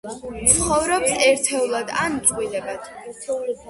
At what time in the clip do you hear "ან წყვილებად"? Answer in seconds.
2.07-2.95